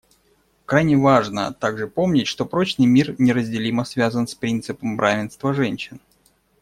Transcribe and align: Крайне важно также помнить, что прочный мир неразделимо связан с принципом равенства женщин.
Крайне 0.65 0.97
важно 0.97 1.53
также 1.53 1.87
помнить, 1.87 2.25
что 2.25 2.47
прочный 2.47 2.87
мир 2.87 3.13
неразделимо 3.21 3.85
связан 3.85 4.25
с 4.27 4.33
принципом 4.33 4.99
равенства 4.99 5.53
женщин. 5.53 6.01